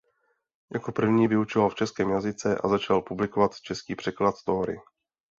[0.73, 4.77] Jako první vyučoval v českém jazyce a začal publikovat český překlad Tóry.